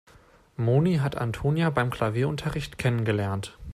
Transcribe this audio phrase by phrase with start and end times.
[0.57, 3.59] Moni hat Antonia beim Klavierunterricht kennengelernt.